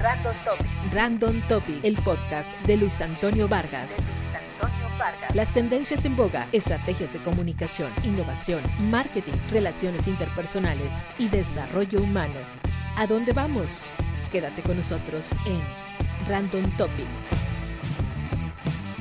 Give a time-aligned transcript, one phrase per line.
[0.00, 0.66] Random Topic.
[0.94, 4.06] Random Topic, el podcast de Luis Antonio Vargas.
[4.06, 5.36] De Luis Antonio Vargas.
[5.36, 12.40] Las tendencias en boga, estrategias de comunicación, innovación, marketing, relaciones interpersonales y desarrollo humano.
[12.96, 13.84] ¿A dónde vamos?
[14.32, 15.60] Quédate con nosotros en
[16.26, 17.04] Random Topic.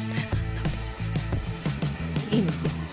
[0.10, 2.34] Random Topic.
[2.34, 2.89] Iniciamos.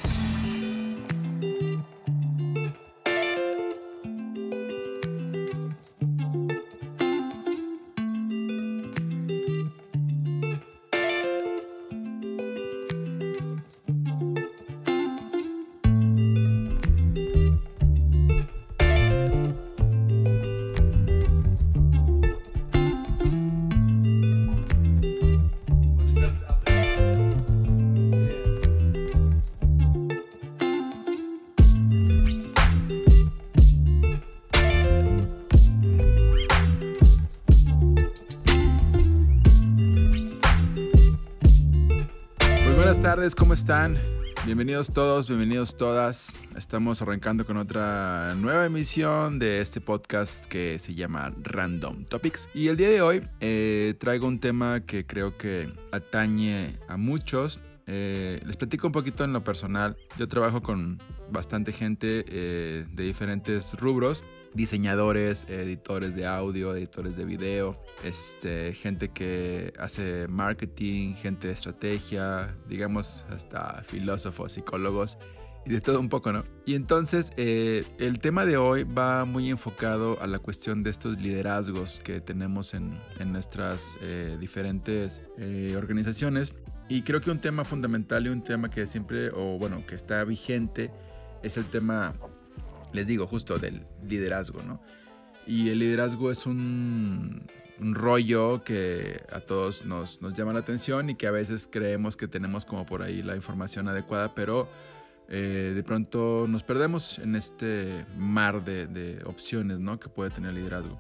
[43.16, 43.98] Tardes, ¿cómo están?
[44.44, 46.34] Bienvenidos todos, bienvenidos todas.
[46.54, 52.50] Estamos arrancando con otra nueva emisión de este podcast que se llama Random Topics.
[52.52, 57.58] Y el día de hoy eh, traigo un tema que creo que atañe a muchos.
[57.86, 59.96] Eh, les platico un poquito en lo personal.
[60.18, 61.00] Yo trabajo con
[61.30, 64.24] bastante gente eh, de diferentes rubros
[64.56, 72.56] diseñadores, editores de audio, editores de video, este, gente que hace marketing, gente de estrategia,
[72.68, 75.18] digamos hasta filósofos, psicólogos
[75.66, 76.44] y de todo un poco, ¿no?
[76.64, 81.20] Y entonces eh, el tema de hoy va muy enfocado a la cuestión de estos
[81.20, 86.54] liderazgos que tenemos en, en nuestras eh, diferentes eh, organizaciones.
[86.88, 90.22] Y creo que un tema fundamental y un tema que siempre, o bueno, que está
[90.22, 90.92] vigente,
[91.42, 92.14] es el tema
[92.96, 94.80] les digo, justo del liderazgo, ¿no?
[95.46, 97.46] Y el liderazgo es un,
[97.78, 102.26] rollo que a todos nos, nos, llama la atención y que a veces creemos que
[102.26, 104.66] tenemos como por ahí la información adecuada, pero
[105.28, 110.00] eh, de pronto nos perdemos en este mar de, de opciones, ¿no?
[110.00, 110.96] Que puede tener el liderazgo.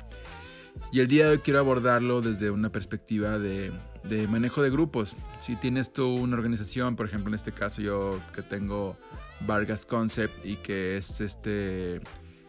[0.92, 3.72] Y el día de hoy quiero abordarlo desde una perspectiva de,
[4.04, 5.16] de, manejo de grupos.
[5.40, 8.96] Si tienes tú una organización, por ejemplo, en este caso yo que tengo
[9.40, 12.00] Vargas Concept y que es este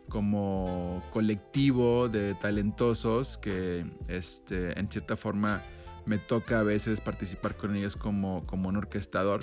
[0.09, 5.61] como colectivo de talentosos que este, en cierta forma
[6.05, 9.41] me toca a veces participar con ellos como, como un orquestador.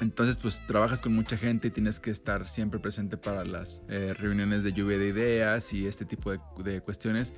[0.00, 4.14] Entonces, pues trabajas con mucha gente y tienes que estar siempre presente para las eh,
[4.18, 7.32] reuniones de lluvia de ideas y este tipo de, de cuestiones.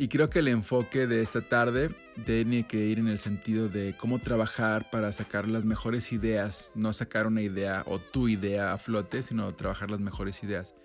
[0.00, 1.90] Y creo que el enfoque de esta tarde
[2.24, 6.92] tiene que ir en el sentido de cómo trabajar para sacar las mejores ideas, no
[6.92, 10.76] sacar una idea o tu idea a flote, sino trabajar las mejores ideas.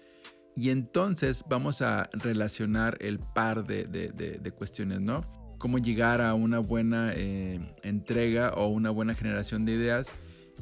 [0.55, 5.21] Y entonces vamos a relacionar el par de, cuestiones, ¿no?
[5.59, 10.11] Cómo llegar a una buena eh, entrega o una buena generación de ideas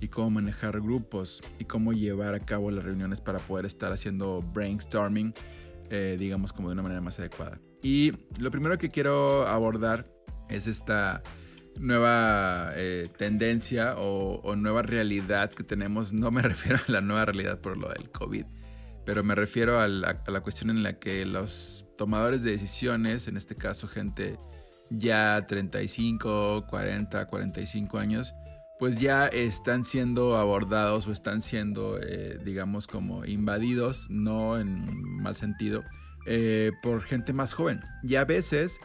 [0.01, 4.41] y cómo manejar grupos y cómo llevar a cabo las reuniones para poder estar haciendo
[4.41, 5.33] brainstorming,
[5.89, 7.57] eh, digamos, como de una manera más adecuada.
[7.84, 10.08] Y lo primero que quiero abordar
[10.50, 11.24] es esta
[11.80, 16.14] nueva eh, tendencia o, nueva realidad que tenemos.
[16.14, 18.46] No me refiero a la nueva realidad por lo del COVID,
[19.06, 23.28] pero me refiero a la, a la cuestión en la que los tomadores de decisiones,
[23.28, 24.38] en este caso gente
[24.92, 28.34] ya 35, 40, 45 años,
[28.81, 34.86] pues ya están siendo abordados o están siendo, eh, digamos, como invadidos, no en
[35.22, 35.84] mal sentido,
[36.26, 37.82] eh, por gente más joven.
[38.04, 38.80] Y a veces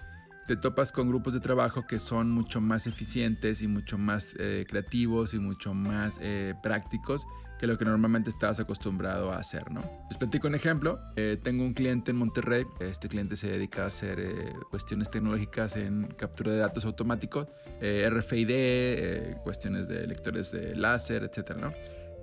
[0.47, 4.65] te topas con grupos de trabajo que son mucho más eficientes y mucho más eh,
[4.69, 7.27] creativos y mucho más eh, prácticos
[7.59, 9.83] que lo que normalmente estabas acostumbrado a hacer, ¿no?
[10.09, 11.01] Les platico un ejemplo.
[11.17, 12.67] Eh, tengo un cliente en Monterrey.
[12.81, 17.49] Este cliente se dedica a hacer eh, cuestiones tecnológicas en captura de datos automáticos,
[17.81, 21.73] eh, RFID, cuestiones de lectores de láser, etcétera, ¿no?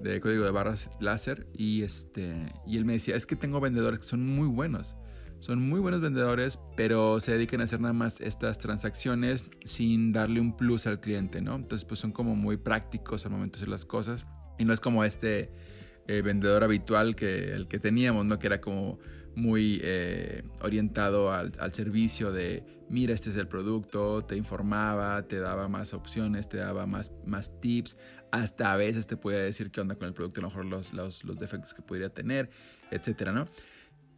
[0.01, 1.47] De código de barras láser.
[1.53, 4.95] Y, este, y él me decía, es que tengo vendedores que son muy buenos
[5.43, 10.39] son muy buenos vendedores, pero se dedican a hacer nada más estas transacciones sin darle
[10.39, 11.55] un plus al cliente, ¿no?
[11.55, 14.25] Entonces, pues son como muy prácticos al momento de hacer las cosas.
[14.57, 15.51] Y no es como este
[16.07, 18.39] eh, vendedor habitual que el que teníamos, ¿no?
[18.39, 18.99] Que era como
[19.35, 25.39] muy eh, orientado al, al, servicio de, mira, este es el producto, te informaba, te
[25.39, 27.97] daba más opciones, te daba más, más tips,
[28.31, 30.93] hasta a veces te podía decir qué onda con el producto, a lo mejor los,
[30.93, 32.49] los, los defectos que pudiera tener,
[32.91, 33.49] etcétera, ¿no?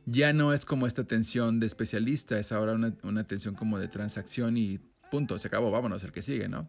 [0.06, 3.88] Ya no es como esta atención de especialista, es ahora una, una, atención como de
[3.88, 4.80] transacción y
[5.10, 6.68] punto, se acabó, vámonos, el que sigue, ¿no?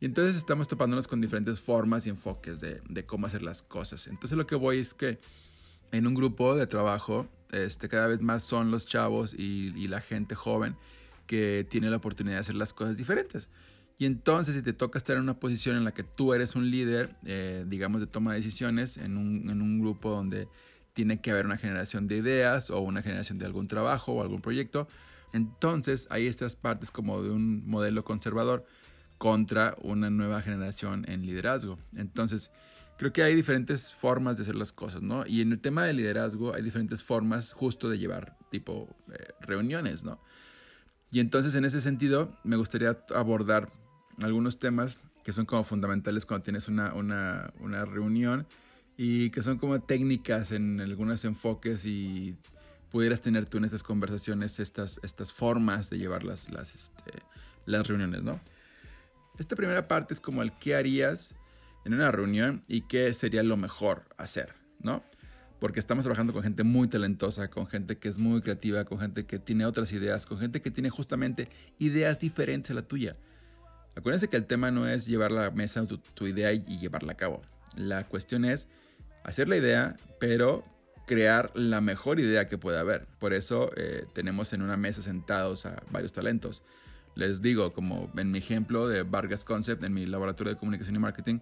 [0.00, 4.06] Y entonces estamos topándonos con diferentes formas y enfoques de, de cómo hacer las cosas.
[4.06, 5.18] Entonces lo que voy es que
[5.90, 10.00] en un grupo de trabajo, este, cada vez más son los chavos y, y la
[10.00, 10.76] gente joven
[11.26, 13.48] que tiene la oportunidad de hacer las cosas diferentes.
[13.98, 16.70] Y entonces si te toca estar en una posición en la que tú eres un
[16.70, 20.48] líder, eh, digamos, de toma de decisiones, en un, en un grupo donde
[20.98, 24.42] tiene que haber una generación de ideas o una generación de algún trabajo o algún
[24.42, 24.88] proyecto,
[25.32, 28.66] entonces hay estas partes como de un modelo conservador
[29.16, 31.78] contra una nueva generación en liderazgo.
[31.94, 32.50] Entonces,
[32.96, 35.24] creo que hay diferentes formas de hacer las cosas, ¿no?
[35.24, 40.02] Y en el tema de liderazgo hay diferentes formas justo de llevar tipo eh, reuniones,
[40.02, 40.18] ¿no?
[41.12, 43.70] Y entonces en ese sentido me gustaría abordar
[44.20, 48.48] algunos temas que son como fundamentales cuando tienes una, una, una reunión
[49.00, 52.36] y que son como técnicas en algunos enfoques y
[52.90, 57.12] pudieras tener tú en estas conversaciones estas, estas formas de llevar las, las, este,
[57.64, 58.40] las reuniones, ¿no?
[59.38, 61.36] Esta primera parte es como el qué harías
[61.84, 65.04] en una reunión y qué sería lo mejor hacer, ¿no?
[65.60, 69.26] Porque estamos trabajando con gente muy talentosa, con gente que es muy creativa, con gente
[69.26, 71.48] que tiene otras ideas, con gente que tiene justamente
[71.78, 73.16] ideas diferentes a la tuya.
[73.94, 77.16] Acuérdense que el tema no es llevar la mesa tu, tu idea y, llevarla a
[77.16, 77.42] cabo.
[77.76, 78.66] La cuestión es
[79.28, 80.64] hacer la idea, pero
[81.06, 83.06] crear la mejor idea que pueda haber.
[83.18, 86.62] Por eso eh, tenemos en una mesa sentados a varios talentos.
[87.14, 90.98] Les digo, como en mi ejemplo de Vargas Concept, en mi laboratorio de comunicación y
[90.98, 91.40] marketing,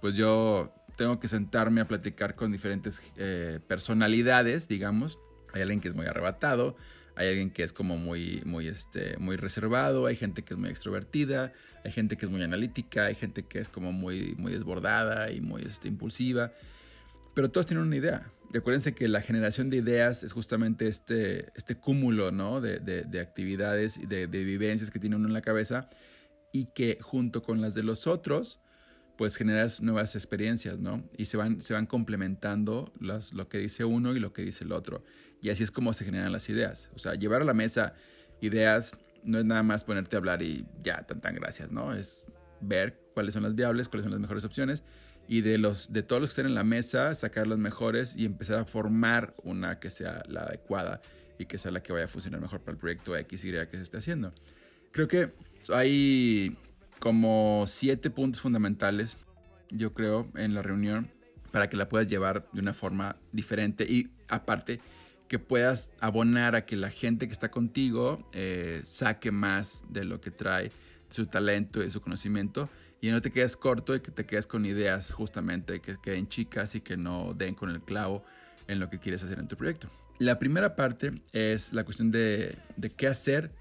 [0.00, 5.18] pues yo tengo que sentarme a platicar con diferentes eh, personalidades, digamos.
[5.52, 6.76] Hay alguien que es muy arrebatado,
[7.14, 10.70] hay alguien que es como muy, muy, este, muy reservado, hay gente que es muy
[10.70, 11.52] extrovertida,
[11.84, 15.40] hay gente que es muy analítica, hay gente que es como muy, muy desbordada y
[15.40, 16.52] muy este, impulsiva.
[17.38, 18.32] Pero todos tienen una idea.
[18.50, 22.60] Recuérdense que la generación de ideas es justamente este, este cúmulo ¿no?
[22.60, 25.88] de, de, de actividades y de, de, vivencias que tiene uno en la cabeza
[26.52, 28.58] y que junto con las de los otros,
[29.16, 31.08] pues generas nuevas experiencias, ¿no?
[31.16, 34.72] Y se van, se van complementando lo que dice uno y lo que dice el
[34.72, 35.04] otro.
[35.40, 36.90] Y así es como se generan las ideas.
[36.96, 37.94] O sea, llevar a la mesa
[38.40, 41.94] ideas no es nada más ponerte a hablar y ya, tan, tan, gracias, ¿no?
[41.94, 42.26] Es
[42.60, 44.82] ver cuáles son las viables, cuáles son las mejores opciones
[45.28, 48.24] y de, los, de todos los que estén en la mesa, sacar los mejores y
[48.24, 51.02] empezar a formar una que sea la adecuada
[51.38, 53.76] y que sea la que vaya a funcionar mejor para el proyecto X, Y que
[53.76, 54.32] se esté haciendo.
[54.90, 55.32] Creo que
[55.72, 56.56] hay
[56.98, 59.18] como siete puntos fundamentales,
[59.70, 61.10] yo creo, en la reunión
[61.52, 64.80] para que la puedas llevar de una forma diferente y aparte
[65.28, 70.20] que puedas abonar a que la gente que está contigo eh, saque más de lo
[70.22, 70.72] que trae,
[71.10, 74.66] su talento y su conocimiento y no te quedes corto y que te quedes con
[74.66, 78.24] ideas justamente que queden chicas y que no den con el clavo
[78.66, 79.88] en lo que quieres hacer en tu proyecto.
[80.18, 83.52] La primera parte es la cuestión de, de qué hacer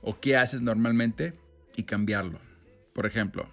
[0.00, 1.34] o qué haces normalmente
[1.76, 2.38] y cambiarlo.
[2.92, 3.48] Por ejemplo,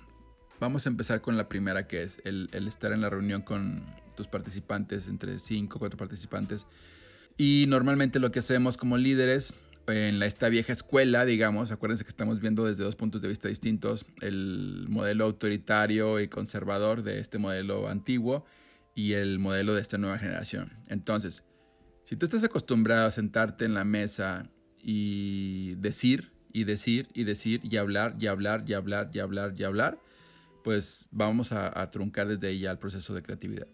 [0.60, 3.84] vamos a empezar con la primera que es el, el estar en la reunión con
[4.16, 6.68] tus participantes, entre 5 o 4 participantes.
[7.38, 9.56] Y normalmente lo que hacemos como líderes
[9.92, 14.06] en esta vieja escuela, digamos, acuérdense que estamos viendo desde dos puntos de vista distintos,
[14.22, 18.46] el modelo autoritario y conservador de este modelo antiguo
[18.96, 20.74] y el modelo de esta nueva generación.
[20.88, 21.44] Entonces,
[22.04, 24.50] si tú estás acostumbrado a sentarte en la mesa
[24.82, 29.64] y decir y decir y decir y hablar y hablar y hablar y hablar y
[29.64, 30.00] hablar,
[30.64, 33.68] pues vamos a, truncar desde ahí ya el proceso de creatividad.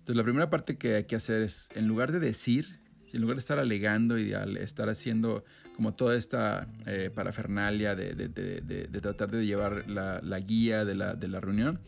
[0.00, 2.79] Entonces, la primera parte que hay que hacer es, en lugar de decir,
[3.16, 8.14] en lugar de estar alegando y de estar haciendo como toda esta eh, parafernalia de,
[8.14, 11.80] de, de, de, tratar de llevar la, la guía de la, la, reunión,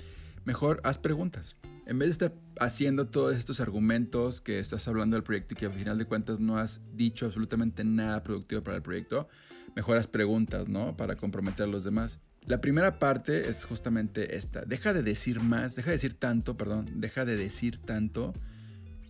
[0.44, 1.56] mejor haz preguntas.
[1.86, 5.66] En vez de estar haciendo todos estos argumentos que estás hablando del proyecto y que
[5.66, 9.28] al final de cuentas no has dicho absolutamente nada productivo para el proyecto,
[9.74, 10.96] mejor haz preguntas, ¿no?
[10.96, 12.18] Para comprometer a los demás.
[12.46, 14.62] La primera parte es justamente esta.
[14.62, 18.32] Deja de decir más, deja de decir tanto, perdón, deja de decir tanto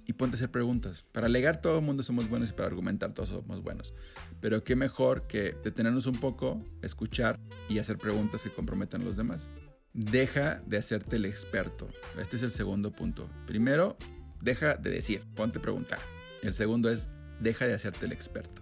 [0.07, 1.05] y ponte a hacer preguntas.
[1.13, 3.95] Para alegar todo el mundo somos buenos y para argumentar todos somos buenos.
[4.41, 9.17] Pero qué mejor que detenernos un poco, escuchar y hacer preguntas que comprometan a los
[9.17, 9.49] demás.
[9.93, 11.89] Deja de hacerte el experto.
[12.19, 13.29] Este es el segundo punto.
[13.47, 13.97] Primero,
[14.41, 16.01] deja de decir, ponte a preguntar.
[16.43, 17.07] El segundo es,
[17.41, 18.62] deja de hacerte el experto.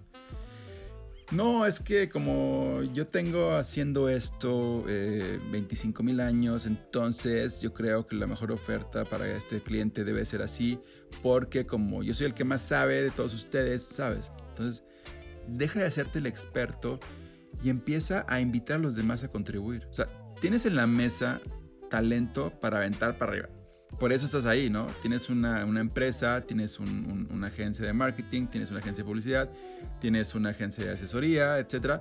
[1.33, 8.05] No, es que como yo tengo haciendo esto eh, 25 mil años, entonces yo creo
[8.05, 10.77] que la mejor oferta para este cliente debe ser así,
[11.23, 14.29] porque como yo soy el que más sabe de todos ustedes, ¿sabes?
[14.49, 14.83] Entonces,
[15.47, 16.99] deja de hacerte el experto
[17.63, 19.87] y empieza a invitar a los demás a contribuir.
[19.89, 20.09] O sea,
[20.41, 21.41] tienes en la mesa
[21.91, 23.60] talento para aventar para arriba
[23.99, 24.87] por eso estás ahí, ¿no?
[25.03, 29.51] Tienes una, empresa, tienes un, un, una agencia de marketing, tienes una agencia de publicidad,
[30.01, 32.01] tienes una agencia de asesoría, etc.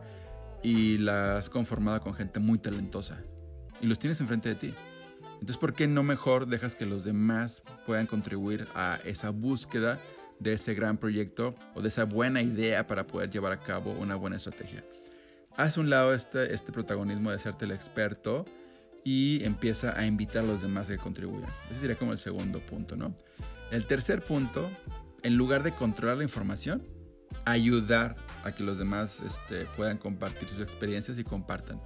[0.63, 3.21] Y la has conformado con gente muy talentosa.
[3.81, 4.73] Y los tienes enfrente de ti.
[5.33, 9.99] Entonces, ¿por qué no mejor dejas que los demás puedan contribuir a esa búsqueda
[10.39, 14.15] de ese gran proyecto o de esa buena idea para poder llevar a cabo una
[14.15, 14.83] buena estrategia?
[15.59, 18.45] haz un lado este, este protagonismo de hacerte el experto
[19.03, 21.49] y empieza a invitar a los demás a que contribuyan.
[21.69, 23.15] Ese sería como el segundo punto, ¿no?
[23.71, 24.69] El tercer punto,
[25.23, 26.87] en lugar de controlar la información,
[27.45, 31.81] ayudar a que los demás este, puedan compartir sus experiencias y compartan.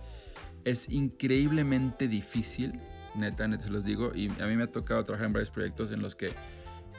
[0.64, 2.80] Es increíblemente difícil,
[3.16, 5.92] neta, neta se los digo, y a mí me ha tocado trabajar en varios proyectos
[5.92, 6.32] en los que,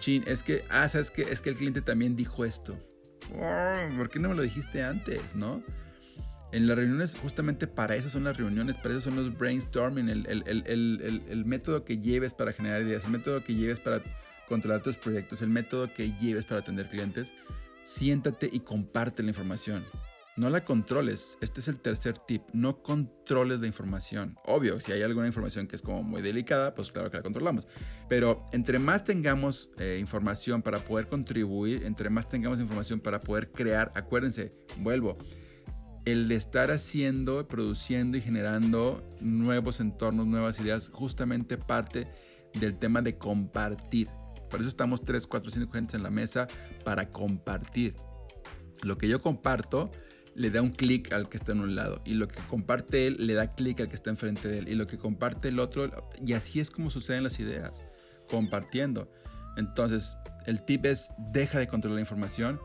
[0.00, 2.78] chin, es que, ah, sabes que es que el cliente también dijo esto.
[3.34, 5.62] Oh, ¿Por qué no me lo dijiste antes, no?
[6.54, 10.24] En las reuniones, justamente para eso son las reuniones, para eso son los brainstorming, el,
[10.28, 14.00] el, el, el, método que lleves para generar ideas, el método que lleves para
[14.48, 17.32] controlar tus proyectos, el método que lleves para atender clientes.
[17.82, 19.82] Siéntate y comparte la información.
[20.36, 21.36] No la controles.
[21.40, 22.42] Este es el tercer tip.
[22.52, 24.36] No controles la información.
[24.44, 27.66] Obvio, si hay alguna información que es como muy delicada, pues claro que la controlamos.
[28.08, 33.50] Pero entre más tengamos eh, información para poder contribuir, entre más tengamos información para poder
[33.50, 35.18] crear, acuérdense, vuelvo,
[36.04, 42.06] el de estar haciendo, produciendo y generando nuevos entornos, nuevas ideas, justamente parte
[42.54, 44.08] del tema de compartir.
[44.50, 46.46] Por eso estamos 3, 4, 5 gente en la mesa
[46.84, 47.94] para compartir.
[48.82, 49.90] Lo que yo comparto
[50.34, 53.16] le da un clic al que está en un lado y lo que comparte él
[53.20, 55.90] le da clic al que está enfrente de él y lo que comparte el otro
[56.24, 57.80] y así es como suceden las ideas,
[58.28, 59.10] compartiendo.
[59.56, 62.60] Entonces, el tip es deja de controlar la información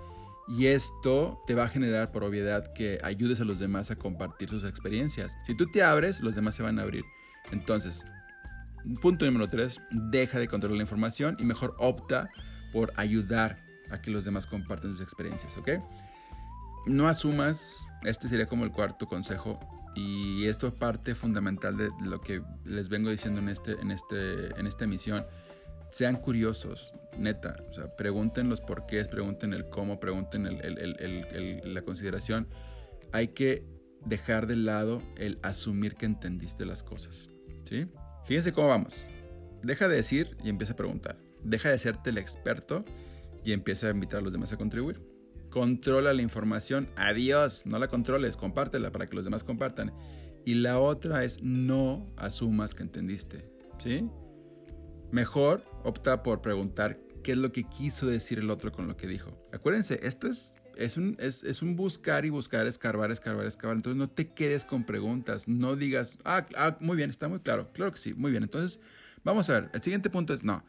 [0.49, 4.49] y esto te va a generar por obviedad que ayudes a los demás a compartir
[4.49, 5.37] sus experiencias.
[5.43, 7.03] Si tú te abres, los demás se van a abrir.
[7.51, 8.03] Entonces,
[8.99, 12.29] punto número tres, deja de controlar la información y mejor opta
[12.73, 15.69] por ayudar a que los demás compartan sus experiencias, ¿ok?
[16.87, 19.59] No asumas, este sería como el cuarto consejo
[19.95, 24.47] y esto es parte fundamental de lo que les vengo diciendo en, este, en, este,
[24.59, 25.25] en esta emisión
[25.91, 27.55] sean curiosos, neta.
[27.69, 30.43] O sea, pregunten los porqués, pregunten el cómo, pregunten
[31.73, 32.47] la consideración.
[33.11, 33.65] Hay que
[34.05, 37.29] dejar de lado el asumir que entendiste las cosas.
[37.65, 37.87] ¿Sí?
[38.25, 39.05] Fíjense cómo vamos.
[39.63, 41.17] Deja de decir y empieza a preguntar.
[41.43, 42.85] Deja de hacerte el experto
[43.43, 45.01] y empieza a invitar a los demás a contribuir.
[45.49, 46.89] Controla la información.
[46.95, 47.65] Adiós.
[47.65, 48.37] No la controles.
[48.37, 49.91] Compártela para que los demás compartan.
[50.45, 53.49] Y la otra es no asumas que entendiste.
[53.79, 54.07] ¿Sí?
[55.11, 59.07] Mejor opta por preguntar qué es lo que quiso decir el otro con lo que
[59.07, 59.37] dijo.
[59.51, 63.75] Acuérdense, esto es, es, un, es, un buscar y buscar, escarbar, escarbar, escarbar.
[63.75, 67.71] Entonces no te quedes con preguntas, no digas, ah, ah, muy bien, está muy claro.
[67.73, 68.43] Claro que sí, muy bien.
[68.43, 68.79] Entonces,
[69.23, 70.63] vamos a ver, el siguiente punto es, no,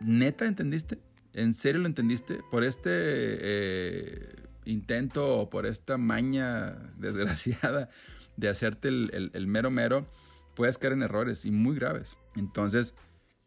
[0.00, 0.98] ¿neta entendiste?
[1.32, 2.40] ¿En serio lo entendiste?
[2.50, 4.28] Por este eh,
[4.64, 7.88] intento o por esta maña desgraciada
[8.36, 10.06] de hacerte el, el mero mero,
[10.54, 12.16] puedes caer en errores y muy graves.
[12.36, 12.94] Entonces,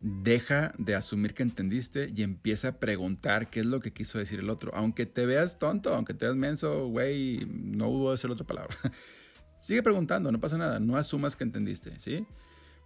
[0.03, 4.41] deja de asumir que entendiste y empieza a preguntar qué es lo que quiso decir
[4.41, 4.71] el otro.
[4.75, 8.75] Aunque te veas tonto, aunque te veas menso, güey, no hubo decir otra palabra.
[9.59, 12.27] Sigue preguntando, no pasa nada, no asumas que entendiste, ¿sí?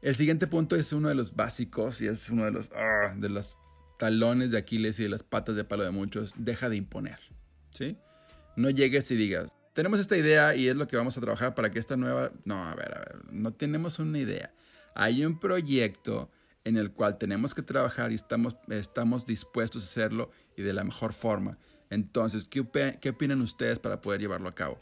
[0.04, 3.30] El siguiente punto es uno de los básicos y es uno de los, ah, de
[3.30, 3.58] los
[3.98, 6.36] talones de Aquiles y de las patas de palo de muchos.
[6.38, 7.18] Deja de imponer,
[7.72, 7.98] ¿sí?
[8.56, 11.72] No llegues y digas, tenemos esta idea y es lo que vamos a trabajar para
[11.72, 12.32] que esta nueva...
[12.46, 14.54] No, a ver, a ver, no tenemos una idea.
[14.94, 16.30] Hay un proyecto
[16.68, 20.84] en el cual tenemos que trabajar y estamos, estamos dispuestos a hacerlo y de la
[20.84, 21.58] mejor forma.
[21.90, 22.66] Entonces, ¿qué,
[23.00, 24.82] ¿qué opinan ustedes para poder llevarlo a cabo?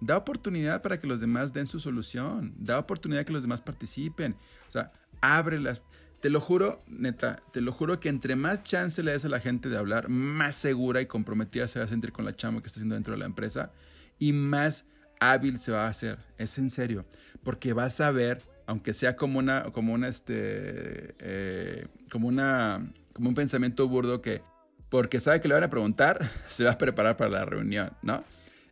[0.00, 2.54] Da oportunidad para que los demás den su solución.
[2.56, 4.34] Da oportunidad que los demás participen.
[4.66, 5.82] O sea, ábrelas.
[6.20, 9.38] Te lo juro, neta, te lo juro que entre más chance le des a la
[9.38, 12.68] gente de hablar, más segura y comprometida se va a sentir con la chama que
[12.68, 13.70] está haciendo dentro de la empresa
[14.18, 14.86] y más
[15.20, 16.18] hábil se va a hacer.
[16.38, 17.04] Es en serio.
[17.44, 23.28] Porque vas a ver aunque sea como una, como una, este, eh, como una, como
[23.28, 24.42] un pensamiento burdo que,
[24.88, 28.24] porque sabe que le van a preguntar, se va a preparar para la reunión, ¿no?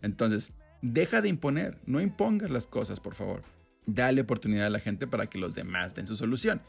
[0.02, 3.42] Entonces, deja de imponer, no impongas las cosas, por favor.
[3.86, 6.60] Dale oportunidad a la gente para que los demás den su solución.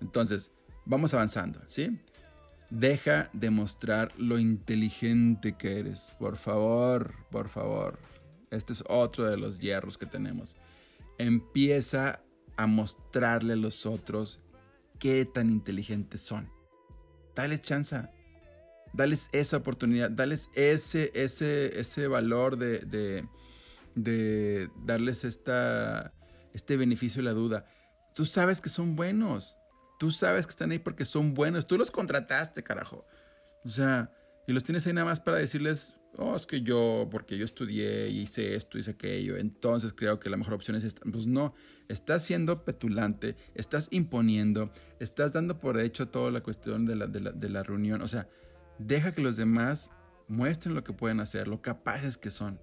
[0.00, 0.50] Entonces,
[0.84, 1.96] vamos avanzando, ¿sí?
[2.70, 7.98] Deja de mostrar lo inteligente que eres, por favor, por favor.
[8.50, 10.56] Este es otro de los hierros que tenemos.
[11.18, 12.23] Empieza
[12.56, 14.40] a mostrarle a los otros
[14.98, 16.50] qué tan inteligentes son.
[17.34, 18.08] Dales chance.
[18.92, 20.10] Dales esa oportunidad.
[20.10, 23.26] Dales ese, ese, ese valor de,
[23.94, 26.12] de, darles esta,
[26.52, 27.66] este beneficio de la duda.
[28.14, 29.56] Tú sabes que son buenos.
[29.98, 31.66] Tú sabes que están ahí porque son buenos.
[31.66, 33.04] Tú los contrataste, carajo.
[33.64, 34.12] O sea,
[34.46, 38.08] y los tienes ahí nada más para decirles, oh, es que yo, porque yo estudié
[38.08, 41.02] y hice esto, hice aquello, entonces creo que la mejor opción es esta.
[41.10, 41.54] Pues no,
[41.88, 47.48] estás siendo petulante, estás imponiendo, estás dando por hecho toda la cuestión de la, de
[47.48, 48.02] la, reunión.
[48.02, 48.28] O sea,
[48.78, 49.90] deja que los demás
[50.28, 52.60] muestren lo que pueden hacer, lo capaces que son.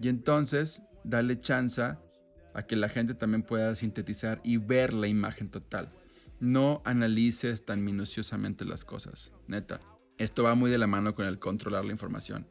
[0.00, 5.50] Y entonces dale chance a que la gente también pueda sintetizar y ver la imagen
[5.50, 5.92] total.
[6.40, 9.80] No analices tan minuciosamente las cosas, neta.
[10.18, 12.46] Esto va muy de la mano con el controlar la información.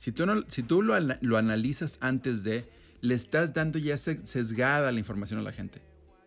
[0.00, 2.66] Si tú, no, si tú lo, lo analizas antes de,
[3.02, 5.82] le estás dando ya sesgada la información a la gente.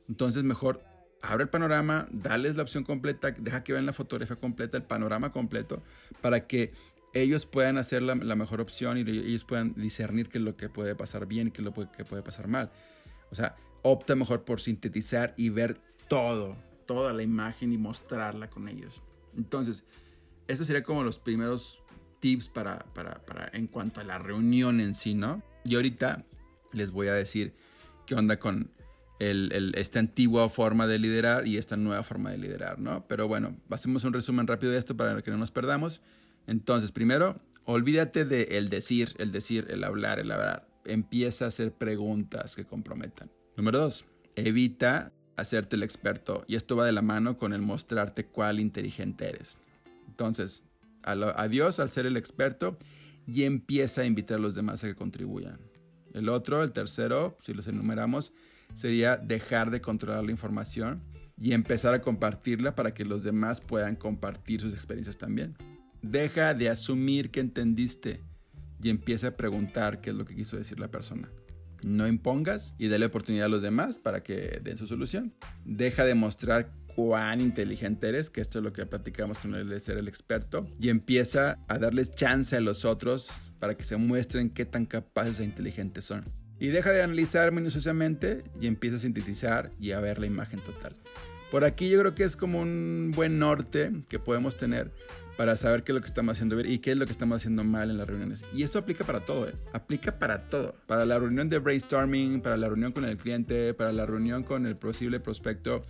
[0.07, 0.83] Entonces mejor
[1.23, 5.31] abre el panorama, dales la opción completa, deja que vean la fotografía completa, el panorama
[5.31, 5.81] completo,
[6.21, 6.71] para que
[7.15, 10.93] ellos puedan hacer la, mejor opción y ellos puedan discernir qué es lo que puede
[10.93, 12.71] pasar bien y qué es lo que puede pasar mal.
[13.31, 18.67] O sea, opta mejor por sintetizar y ver todo, toda la imagen y mostrarla con
[18.67, 19.01] ellos.
[19.35, 19.83] Entonces,
[20.47, 21.82] eso sería como los primeros
[22.23, 25.43] tips para, para, para en cuanto a la reunión en sí, ¿no?
[25.65, 26.23] Y ahorita
[26.71, 27.53] les voy a decir
[28.05, 28.71] qué onda con
[29.19, 33.05] esta antigua forma de liderar y esta nueva forma de liderar, ¿no?
[33.09, 35.99] Pero bueno, hacemos un resumen rápido de esto para que no nos perdamos.
[36.47, 40.65] Entonces, primero, olvídate de el decir, el decir, el hablar, el hablar.
[40.85, 43.29] Empieza a hacer preguntas que comprometan.
[43.57, 44.05] Número dos,
[44.37, 46.45] evita hacerte el experto.
[46.47, 49.57] Y esto va de la mano con el mostrarte cuál inteligente eres.
[50.07, 50.63] Entonces,
[51.03, 52.77] adiós al ser el experto
[53.25, 55.59] y empieza a invitar a los demás a que contribuyan.
[56.13, 58.33] El otro, el tercero, si los enumeramos,
[58.73, 61.01] sería dejar de controlar la información
[61.39, 65.55] y empezar a compartirla para que los demás puedan compartir sus experiencias también.
[66.01, 68.21] Deja de asumir que entendiste
[68.81, 71.29] y empieza a preguntar qué es lo que quiso decir la persona.
[71.83, 75.33] No impongas y dale oportunidad a los demás para que den su solución.
[75.65, 79.79] Deja de mostrar cuán inteligente eres, que esto es lo que platicamos con el de
[79.79, 84.49] ser el experto, y empieza a darles chance a los otros para que se muestren
[84.49, 86.23] qué tan capaces e inteligentes son.
[86.59, 90.95] Y deja de analizar minuciosamente y empieza a sintetizar y a ver la imagen total.
[91.51, 94.91] Por aquí yo creo que es como un buen norte que podemos tener
[95.37, 97.37] para saber qué es lo que estamos haciendo bien y qué es lo que estamos
[97.37, 98.43] haciendo mal en las reuniones.
[98.53, 99.53] Y eso aplica para todo, ¿eh?
[99.73, 100.75] aplica para todo.
[100.87, 104.65] Para la reunión de brainstorming, para la reunión con el cliente, para la reunión con
[104.65, 105.81] el posible prospecto,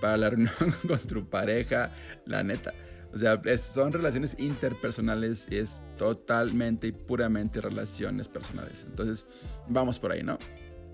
[0.00, 0.54] para la reunión
[0.86, 1.90] con tu pareja,
[2.26, 2.72] la neta.
[3.12, 8.84] O sea, son relaciones interpersonales y es totalmente y puramente relaciones personales.
[8.88, 9.26] Entonces,
[9.68, 10.38] vamos por ahí, ¿no?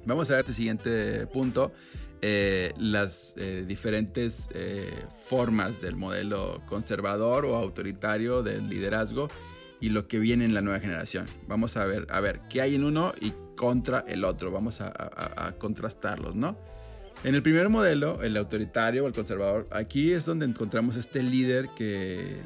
[0.07, 1.73] Vamos a ver este siguiente punto.
[2.23, 4.91] Eh, las eh, diferentes eh,
[5.25, 9.29] formas del modelo conservador o autoritario del liderazgo
[9.81, 11.27] y lo que viene en la nueva generación.
[11.47, 14.51] Vamos a ver, a ver qué hay en uno y contra el otro.
[14.51, 14.91] Vamos a,
[15.37, 16.57] a contrastarlos, ¿no?
[17.25, 21.69] En el primer modelo, el autoritario o el conservador, aquí es donde encontramos este líder
[21.77, 22.37] que,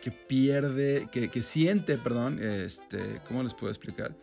[0.00, 4.14] que pierde, que, que, siente, perdón, este, ¿cómo les puedo explicar?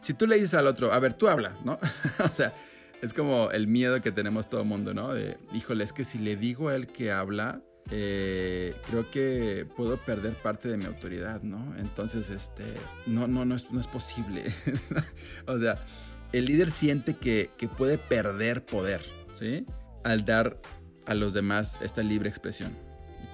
[0.00, 1.78] Si tú le dices al otro, a ver, tú habla, ¿no?
[2.24, 2.54] o sea,
[3.02, 5.10] es como el miedo que tenemos todo el mundo, ¿no?
[5.52, 10.32] Híjole, es que si le digo a él que habla, eh, creo que puedo perder
[10.34, 11.74] parte de mi autoridad, ¿no?
[11.78, 12.64] Entonces, este,
[13.06, 14.52] no, no, no es, no es posible.
[15.46, 15.84] o sea,
[16.32, 19.02] el líder siente que, puede perder poder,
[19.34, 19.66] ¿sí?
[20.04, 20.60] Al dar
[21.06, 22.76] a los demás esta libre expresión.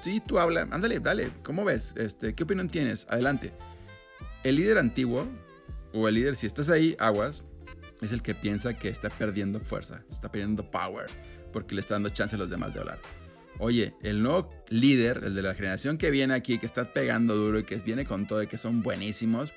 [0.01, 1.95] Sí, tú habla, ándale, dale, ¿cómo ves?
[1.97, 3.07] Este, ¿Qué opinión tienes?
[3.09, 3.53] Adelante.
[4.43, 5.27] El líder antiguo,
[5.93, 7.45] o el líder, si estás ahí, aguas,
[8.01, 11.07] es el que piensa que está perdiendo fuerza, está perdiendo power,
[11.53, 12.99] porque le está dando chance a los demás de hablar.
[13.59, 17.61] Oye, el nuevo líder, el de la generación que viene aquí, que está pegando duro
[17.61, 19.53] y que viene con todo y que son buenísimos,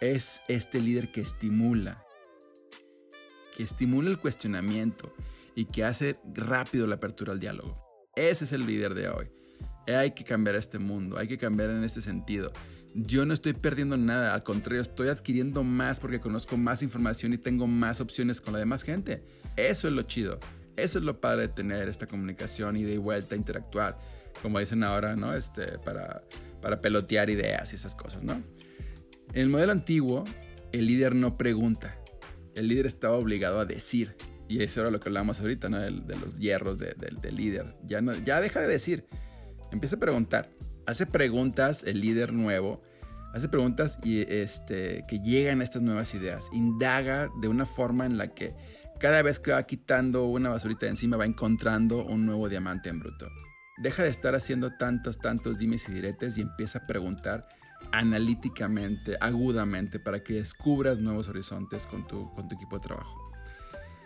[0.00, 2.02] es este líder que estimula,
[3.56, 5.12] que estimula el cuestionamiento
[5.54, 7.82] y que hace rápido la apertura al diálogo.
[8.14, 9.26] Ese es el líder de hoy.
[9.86, 12.52] Hay que cambiar este mundo, hay que cambiar en este sentido.
[12.94, 17.38] Yo no estoy perdiendo nada, al contrario, estoy adquiriendo más porque conozco más información y
[17.38, 19.22] tengo más opciones con la demás gente.
[19.56, 20.38] Eso es lo chido.
[20.76, 23.98] Eso es lo padre de tener esta comunicación y de vuelta, interactuar,
[24.42, 25.34] como dicen ahora, ¿no?
[25.34, 26.22] Este, para,
[26.60, 28.34] para pelotear ideas y esas cosas, ¿no?
[28.34, 30.24] En el modelo antiguo,
[30.72, 31.98] el líder no pregunta,
[32.56, 34.16] el líder estaba obligado a decir.
[34.48, 35.78] Y eso era lo que hablábamos ahorita, ¿no?
[35.78, 37.76] De, los hierros del líder.
[37.84, 39.06] Ya, no, ya deja de decir.
[39.72, 40.50] Empieza a preguntar.
[40.86, 42.82] Hace preguntas el líder nuevo.
[43.34, 46.48] Hace preguntas y, este, que llegan a estas nuevas ideas.
[46.52, 48.54] Indaga de una forma en la que
[49.00, 53.00] cada vez que va quitando una basurita de encima va encontrando un nuevo diamante en
[53.00, 53.28] bruto.
[53.78, 57.46] Deja de estar haciendo tantos, tantos dimes y diretes y empieza a preguntar
[57.92, 63.26] analíticamente, agudamente, para que descubras nuevos horizontes con tu, con tu equipo de trabajo.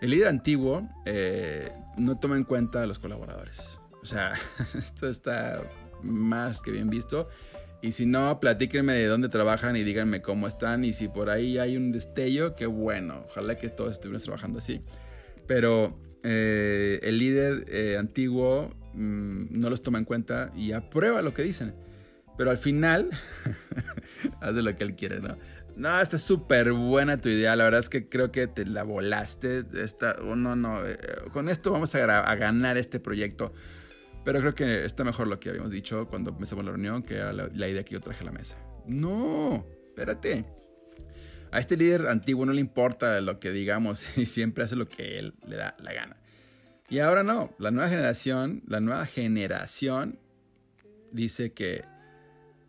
[0.01, 3.61] El líder antiguo eh, no toma en cuenta a los colaboradores.
[4.03, 4.33] O sea,
[4.75, 5.63] esto está
[6.03, 7.29] más que bien visto.
[7.83, 10.85] Y si no, platíquenme de dónde trabajan y díganme cómo están.
[10.85, 13.25] Y si por ahí hay un destello, qué bueno.
[13.31, 14.83] Ojalá que todos estuviéramos trabajando así.
[15.47, 21.35] Pero eh, el líder eh, antiguo mm, no los toma en cuenta y aprueba lo
[21.35, 21.75] que dicen.
[22.41, 23.11] Pero al final,
[24.41, 25.37] hace lo que él quiere, ¿no?
[25.77, 27.55] No, está súper buena tu idea.
[27.55, 29.63] La verdad es que creo que te la volaste.
[29.75, 30.83] Esta, oh, no, no.
[30.87, 30.97] Eh,
[31.35, 33.53] con esto vamos a, ganar este proyecto.
[34.25, 37.35] Pero creo que está mejor lo que habíamos dicho cuando empezamos la reunión, que era
[37.35, 38.57] la, idea que yo traje a la mesa.
[38.87, 40.47] No, espérate.
[41.53, 45.19] A este líder antiguo no le importa lo que digamos y siempre hace lo que
[45.19, 46.17] él le da la gana.
[46.89, 50.19] Y ahora no, la nueva generación, la nueva generación
[51.13, 51.85] dice que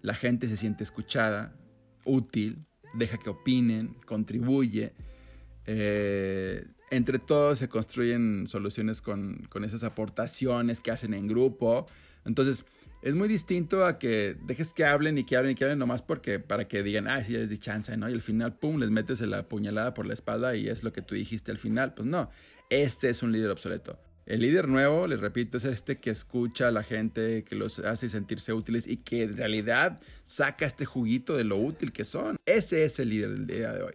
[0.02, 1.56] la gente se siente escuchada,
[2.06, 4.94] útil, deja que opinen, contribuye.
[5.66, 11.88] Eh, entre todos se construyen soluciones con, esas aportaciones que hacen en grupo.
[12.26, 12.66] Entonces,
[13.02, 16.02] es muy distinto a que dejes que hablen y que hablen y que hablen nomás
[16.02, 18.10] porque para que digan, ah, sí, es de chance, ¿no?
[18.10, 21.02] Y al final, pum, les metes la puñalada por la espalda y es lo que
[21.02, 21.94] tú dijiste al final.
[21.94, 22.30] Pues no,
[22.70, 24.00] este es un líder obsoleto.
[24.32, 28.08] El líder nuevo, les repito, es este que escucha a la gente, que los hace
[28.08, 32.38] sentirse útiles y que en realidad saca este juguito de lo útil que son.
[32.46, 33.94] Ese es el líder del día de hoy.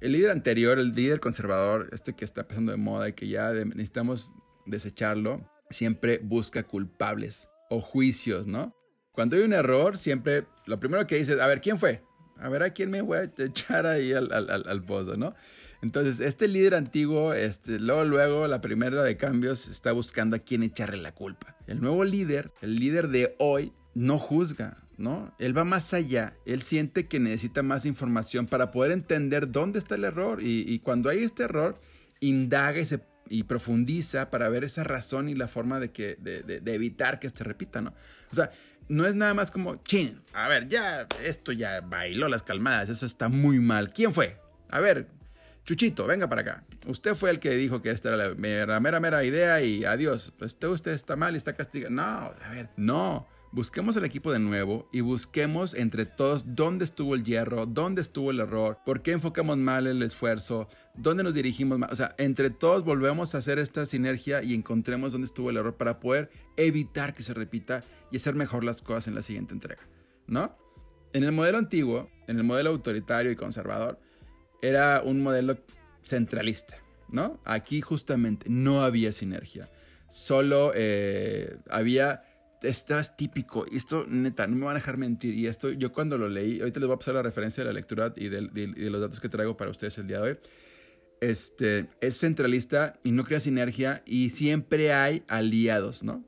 [0.00, 3.52] El líder anterior, el líder conservador, este que está pasando de moda y que ya
[3.52, 4.32] necesitamos
[4.64, 8.74] desecharlo, siempre busca culpables o juicios, ¿no?
[9.12, 12.02] Cuando hay un error, siempre lo primero que dice, a ver, ¿quién fue?
[12.38, 15.34] A ver, ¿a quién me voy a echar ahí al, al, al pozo, ¿no?
[15.82, 20.62] Entonces, este líder antiguo, este, luego, luego, la primera de cambios está buscando a quién
[20.62, 21.56] echarle la culpa.
[21.66, 25.34] El nuevo líder, el líder de hoy, no juzga, ¿no?
[25.38, 26.34] Él va más allá.
[26.44, 30.40] Él siente que necesita más información para poder entender dónde está el error.
[30.42, 31.80] Y, cuando hay este error,
[32.20, 32.80] indaga
[33.28, 37.28] y, profundiza para ver esa razón y la forma de, que, de, de, evitar que
[37.28, 37.92] se repita, ¿no?
[38.30, 38.50] O sea,
[38.88, 43.04] no es nada más como, chin, a ver, ya, esto ya bailó las calmadas, eso
[43.04, 43.92] está muy mal.
[43.92, 44.38] ¿Quién fue?
[44.68, 45.08] A ver,
[45.66, 46.64] Chuchito, venga para acá.
[46.86, 50.32] Usted fue el que dijo que esta era la mera, mera, mera idea y adiós.
[50.38, 51.92] Pues usted, usted está mal y está castigado.
[51.92, 53.26] No, a ver, no.
[53.50, 58.30] Busquemos el equipo de nuevo y busquemos entre todos dónde estuvo el hierro, dónde estuvo
[58.30, 61.90] el error, por qué enfocamos mal el esfuerzo, dónde nos dirigimos mal.
[61.90, 65.74] O sea, entre todos volvemos a hacer esta sinergia y encontremos dónde estuvo el error
[65.74, 69.82] para poder evitar que se repita y hacer mejor las cosas en la siguiente entrega.
[70.28, 70.56] ¿No?
[71.12, 73.98] En el modelo antiguo, en el modelo autoritario y conservador,
[74.66, 75.58] era un modelo
[76.02, 76.76] centralista,
[77.08, 77.40] ¿no?
[77.44, 79.68] Aquí justamente no había sinergia,
[80.08, 82.22] solo eh, había,
[82.62, 86.18] estás típico, y esto neta, no me van a dejar mentir, y esto yo cuando
[86.18, 89.00] lo leí, ahorita les voy a pasar la referencia de la lectura y de, los
[89.00, 90.38] datos que traigo para ustedes el día de hoy,
[91.20, 96.24] este, es centralista y no crea sinergia y siempre hay aliados, ¿no?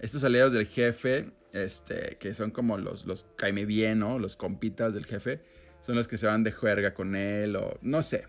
[0.00, 4.18] Estos aliados del jefe, este, que son como los, los caime bien, ¿no?
[4.18, 5.42] Los compitas del jefe,
[5.82, 8.24] son los que se van de juerga con él o no sé.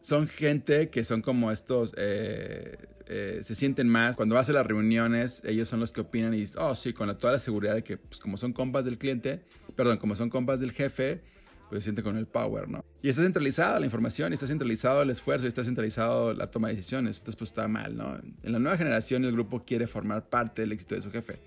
[0.00, 4.16] Son gente que son como estos, eh, eh, se sienten más.
[4.16, 7.16] Cuando vas a las reuniones, ellos son los que opinan y dicen, oh sí, con
[7.16, 9.44] toda la seguridad de que pues, como son compas del cliente,
[9.76, 11.22] perdón, como son compas del jefe,
[11.68, 12.84] pues se siente con el power, ¿no?
[13.02, 16.68] Y está centralizada la información, y está centralizado el esfuerzo, y está centralizado la toma
[16.68, 17.18] de decisiones.
[17.18, 18.18] Entonces, pues está mal, ¿no?
[18.42, 21.38] En la nueva generación, el grupo quiere formar parte del éxito de su jefe.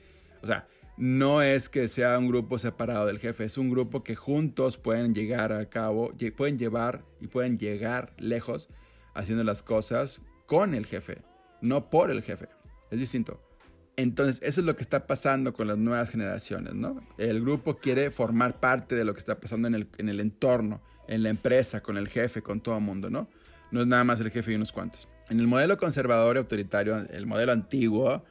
[0.42, 0.68] O sea,
[0.98, 5.14] no es que sea un grupo separado del jefe, es un grupo que juntos pueden
[5.14, 8.70] llegar a cabo, pueden llevar y pueden llegar lejos
[9.14, 11.22] haciendo las cosas con el jefe,
[11.62, 12.48] no por el jefe.
[12.90, 13.42] Es distinto.
[13.96, 17.02] Entonces, eso es lo que está pasando con las nuevas generaciones, ¿no?
[17.18, 20.82] El grupo quiere formar parte de lo que está pasando en el, en el entorno,
[21.08, 23.28] en la empresa, con el jefe, con todo el mundo, ¿no?
[23.72, 25.08] No es nada más el jefe y unos cuantos.
[25.30, 28.24] En el modelo conservador y autoritario, el modelo antiguo,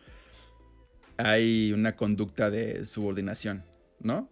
[1.16, 3.64] hay una conducta de subordinación,
[4.00, 4.30] ¿no?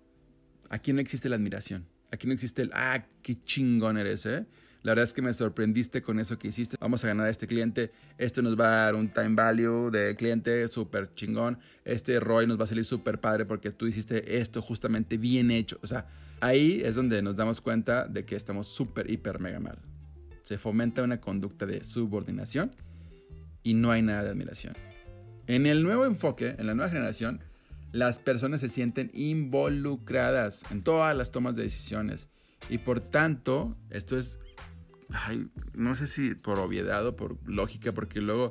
[0.70, 1.86] Aquí no existe la admiración.
[2.10, 4.46] Aquí no existe el, ah, qué chingón eres, ¿eh?
[4.84, 6.76] La verdad es que me sorprendiste con eso que hiciste.
[6.78, 7.90] Vamos a ganar a este cliente.
[8.18, 11.58] Esto nos va a dar un time value de cliente súper chingón.
[11.86, 15.78] Este ROI nos va a salir súper padre porque tú hiciste esto justamente bien hecho.
[15.82, 16.06] O sea,
[16.40, 19.78] ahí es donde nos damos cuenta de que estamos súper, hiper, mega mal.
[20.42, 22.76] Se fomenta una conducta de subordinación
[23.62, 24.74] y no hay nada de admiración.
[25.46, 27.40] En el nuevo enfoque, en la nueva generación,
[27.92, 32.28] las personas se sienten involucradas en todas las tomas de decisiones.
[32.68, 34.38] Y por tanto, esto es,
[35.74, 38.50] no sé si por obviedad o por lógica, porque luego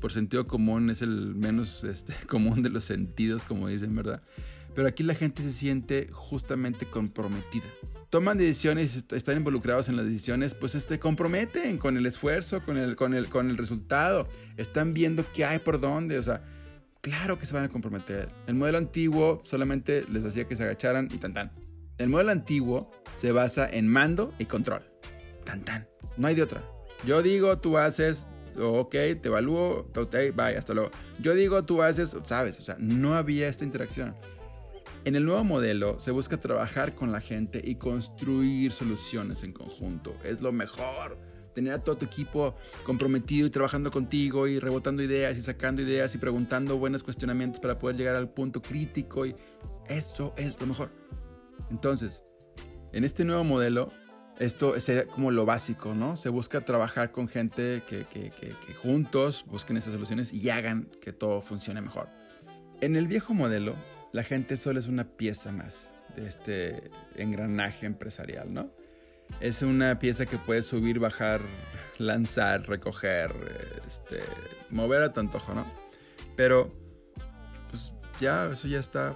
[0.00, 4.22] por sentido común es el menos este, común de los sentidos, como dicen, ¿verdad?
[4.76, 7.66] Pero aquí la gente se siente justamente comprometida
[8.10, 12.96] toman decisiones, están involucrados en las decisiones, pues este, comprometen con el esfuerzo, con el,
[12.96, 14.28] con, el, con el resultado.
[14.56, 16.42] Están viendo qué hay por dónde, o sea,
[17.00, 18.28] claro que se van a comprometer.
[18.46, 21.52] El modelo antiguo solamente les hacía que se agacharan y tan tan.
[21.98, 24.82] El modelo antiguo se basa en mando y control.
[25.44, 25.88] Tan tan.
[26.16, 26.64] No hay de otra.
[27.04, 30.90] Yo digo, tú haces, ok, te evalúo, ok, bye, hasta luego.
[31.20, 34.14] Yo digo, tú haces, sabes, o sea, no había esta interacción.
[35.08, 40.14] En el nuevo modelo se busca trabajar con la gente y construir soluciones en conjunto.
[40.22, 41.16] Es lo mejor.
[41.54, 46.14] Tener a todo tu equipo comprometido y trabajando contigo y rebotando ideas y sacando ideas
[46.14, 49.24] y preguntando buenos cuestionamientos para poder llegar al punto crítico.
[49.24, 49.34] Y
[49.88, 50.90] eso es lo mejor.
[51.70, 52.22] Entonces,
[52.92, 53.90] en este nuevo modelo,
[54.38, 56.18] esto sería como lo básico, ¿no?
[56.18, 61.40] Se busca trabajar con gente que, que, juntos busquen esas soluciones y hagan que todo
[61.40, 62.10] funcione mejor.
[62.82, 63.74] En el viejo modelo,
[64.12, 68.70] la gente solo es una pieza más de este engranaje empresarial, ¿no?
[69.40, 71.40] Es una pieza que puedes subir, bajar,
[71.98, 73.30] lanzar, recoger,
[73.86, 74.20] este,
[74.70, 75.66] mover a tu antojo, ¿no?
[76.34, 76.72] Pero,
[77.70, 79.14] pues ya, eso ya está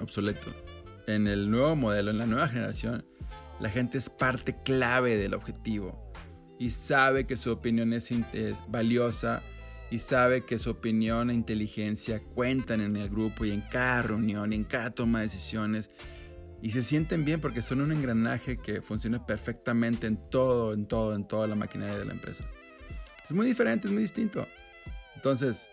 [0.00, 0.52] obsoleto.
[1.06, 3.04] En el nuevo modelo, en la nueva generación,
[3.58, 6.12] la gente es parte clave del objetivo
[6.58, 8.10] y sabe que su opinión es,
[8.68, 9.42] valiosa
[9.92, 14.50] y sabe que su opinión e inteligencia cuentan en el grupo y en cada reunión
[14.54, 15.90] y en cada toma de decisiones
[16.62, 21.14] y se sienten bien porque son un engranaje que funciona perfectamente en todo, en todo,
[21.14, 22.42] en toda la maquinaria de la empresa.
[23.22, 24.46] Es muy diferente, es muy distinto.
[25.14, 25.68] Entonces,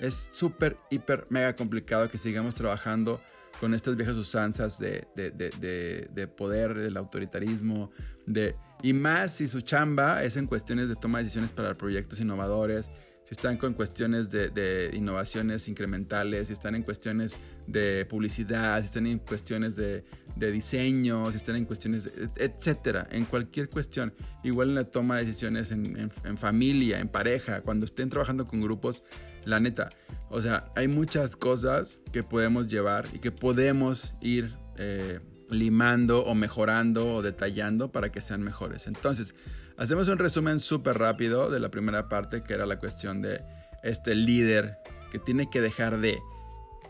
[0.00, 3.20] es súper, hiper, mega complicado que sigamos trabajando
[3.60, 7.92] con estas viejas usanzas de, de, de, de, poder, del autoritarismo,
[8.26, 12.18] de, y más si su chamba es en cuestiones de toma de decisiones para proyectos
[12.18, 12.90] innovadores,
[13.30, 17.36] si están con cuestiones de, innovaciones incrementales, si están en cuestiones
[17.68, 20.02] de publicidad, si están en cuestiones de,
[20.36, 24.12] diseño, si están en cuestiones, etcétera, en cualquier cuestión,
[24.42, 28.60] igual en la toma de decisiones en, en familia, en pareja, cuando estén trabajando con
[28.60, 29.04] grupos,
[29.44, 29.90] la neta,
[30.28, 36.34] o sea, hay muchas cosas que podemos llevar y que podemos ir eh, limando o
[36.34, 38.88] mejorando o detallando para que sean mejores.
[38.88, 39.36] Entonces,
[39.80, 43.42] hacemos un resumen súper rápido de la primera parte, que era la cuestión de
[43.82, 44.78] este líder
[45.10, 46.20] que tiene que dejar de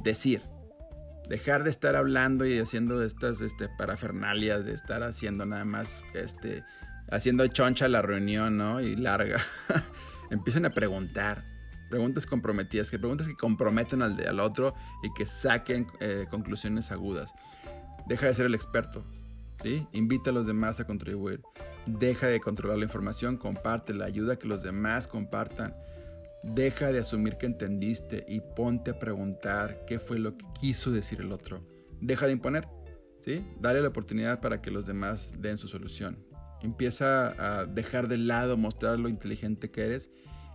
[0.01, 0.43] decir,
[1.29, 6.65] dejar de estar hablando y haciendo estas este, parafernalias, de estar haciendo nada más, este,
[7.13, 8.81] haciendo choncha la reunión, ¿no?
[8.81, 9.41] Y larga.
[10.31, 11.45] Empiecen a preguntar
[11.91, 14.75] preguntas comprometidas, que preguntas que comprometen al, al otro
[15.05, 17.33] y que saquen eh, conclusiones agudas.
[18.09, 19.05] Deja de ser el experto,
[19.93, 21.41] Invita a los demás a contribuir.
[21.87, 25.75] Deja de controlar la información, comparte la ayuda que los demás compartan.
[26.43, 31.21] Deja de asumir que entendiste y ponte a preguntar qué fue lo que quiso decir
[31.21, 31.63] el otro.
[32.01, 32.67] Deja de imponer,
[33.21, 33.45] ¿sí?
[33.61, 36.25] Dale la oportunidad para que los demás den su solución.
[36.63, 40.11] Empieza a dejar de lado mostrar lo inteligente que eres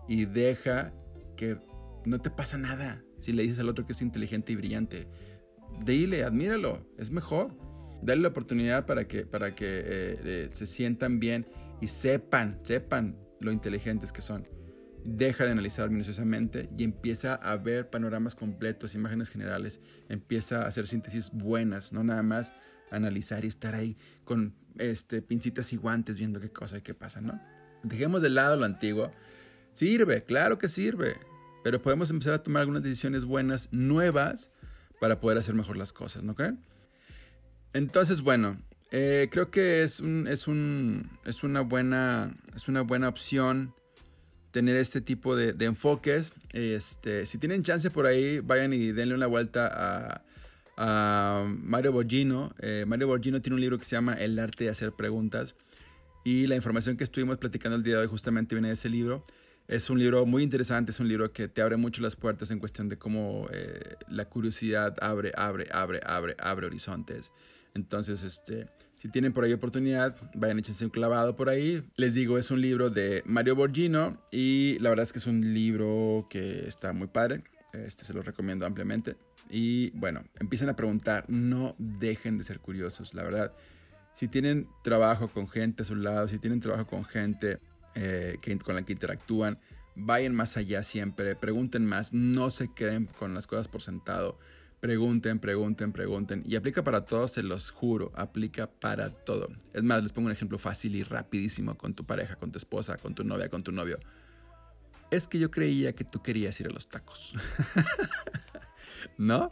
[0.08, 0.94] y deja
[1.36, 1.58] que
[2.06, 5.08] no te pasa nada si le dices al otro que es inteligente y brillante.
[5.84, 7.64] Dile, admíralo, es mejor.
[8.06, 9.84] Dale la oportunidad para que, para que eh,
[10.24, 11.48] eh, se sientan bien
[11.82, 14.48] y sepan, sepan lo inteligentes que son.
[15.04, 19.82] Deja de analizar minuciosamente y empieza a ver panoramas completos, imágenes generales.
[20.08, 22.54] Empieza a hacer síntesis buenas, no nada más
[22.91, 27.22] analizar y estar ahí con este, pincitas y guantes viendo qué cosa y qué pasa,
[27.22, 27.41] ¿no?
[27.84, 29.12] Dejemos de lado lo antiguo
[29.74, 31.18] Sirve, claro que sirve,
[31.63, 34.52] pero podemos empezar a tomar algunas decisiones buenas, nuevas,
[35.02, 36.63] para poder hacer mejor las cosas, ¿no creen?
[37.73, 38.58] Entonces, bueno,
[38.91, 43.73] eh, creo que es, un, es, un, es, una buena, es una buena opción
[44.51, 46.32] tener este tipo de, enfoques.
[46.54, 50.21] Este, si tienen chance por ahí, vayan y denle una vuelta
[50.78, 52.54] a, Mario Borgino.
[52.60, 55.56] Eh, Mario Borgino tiene un libro que se llama El arte de hacer preguntas.
[56.23, 59.23] Y la información que estuvimos platicando el día de hoy justamente viene de ese libro.
[59.67, 62.60] Es un libro muy interesante, es un libro que te abre mucho las puertas en
[62.60, 67.32] cuestión de cómo eh, la curiosidad abre, abre, abre, abre, abre horizontes.
[67.76, 71.84] Entonces, este, si tienen por ahí oportunidad, vayan échense un clavado por ahí.
[71.98, 75.54] Les digo, es un libro de Mario Borgino y la verdad es que es un
[75.54, 77.44] libro que está muy padre.
[77.74, 79.18] Este se lo recomiendo ampliamente.
[79.50, 83.54] Y bueno, empiecen a preguntar, no dejen de ser curiosos, la verdad.
[84.14, 87.60] Si tienen trabajo con gente a su lado, si tienen trabajo con gente
[87.96, 89.60] eh, con la que interactúan.
[89.96, 94.38] Vayan más allá siempre, pregunten más, no se queden con las cosas por sentado.
[94.86, 96.43] Pregunten, pregunten, pregunten.
[96.45, 99.50] Y aplica para todos, se los juro, aplica para todo.
[99.74, 102.95] Es más, les pongo un ejemplo fácil y rapidísimo con tu pareja, con tu esposa,
[102.98, 103.98] con tu novia, con tu novio.
[105.10, 107.34] Es que yo creía que tú querías ir a los tacos.
[109.17, 109.52] ¿No?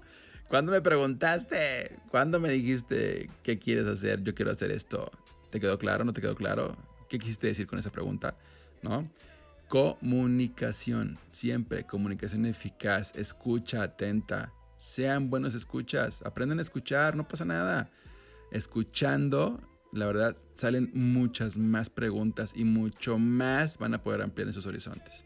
[0.50, 1.98] Cuando me preguntaste?
[2.12, 4.22] ¿Cuándo me dijiste qué quieres hacer?
[4.22, 5.10] Yo quiero hacer esto.
[5.50, 6.06] ¿Te quedó claro?
[6.06, 6.78] ¿No te quedó claro?
[7.10, 8.38] ¿Qué quisiste decir con esa pregunta?
[8.84, 9.10] ¿No?
[9.68, 17.90] Comunicación, siempre comunicación eficaz, escucha atenta, sean buenos escuchas, aprendan a escuchar, no pasa nada.
[18.52, 19.62] Escuchando,
[19.94, 25.24] la verdad, salen muchas más preguntas y mucho más van a poder ampliar esos horizontes.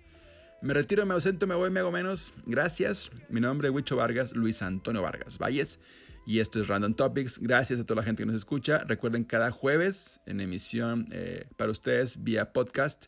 [0.62, 2.34] Me retiro, me ausento, me voy, me hago menos.
[2.46, 3.10] Gracias.
[3.30, 5.80] Mi nombre es Huicho Vargas, Luis Antonio Vargas Valles.
[6.28, 7.40] Y esto es Random Topics.
[7.40, 8.84] Gracias a toda la gente que nos escucha.
[8.84, 13.08] Recuerden cada jueves en emisión eh, para ustedes vía podcast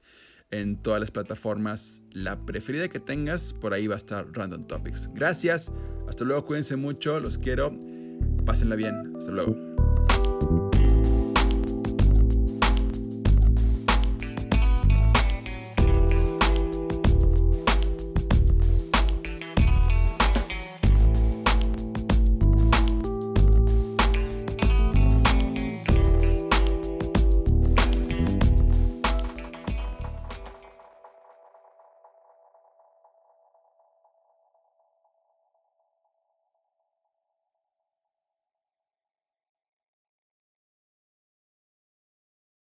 [0.52, 2.04] en todas las plataformas.
[2.12, 5.10] La preferida que tengas, por ahí va a estar Random Topics.
[5.14, 5.72] Gracias.
[6.08, 6.46] Hasta luego.
[6.46, 7.20] Cuídense mucho.
[7.20, 7.76] Los quiero.
[8.46, 9.16] Pásenla bien.
[9.18, 9.69] Hasta luego.